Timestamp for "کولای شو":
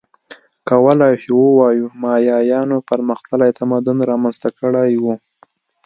0.69-1.35